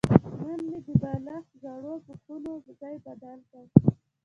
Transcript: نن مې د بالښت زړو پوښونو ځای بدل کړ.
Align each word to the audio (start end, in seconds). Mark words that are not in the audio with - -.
نن 0.43 0.59
مې 0.69 0.77
د 0.85 0.89
بالښت 1.25 1.51
زړو 1.63 1.93
پوښونو 2.05 2.53
ځای 2.79 2.95
بدل 3.05 3.39
کړ. 3.49 3.63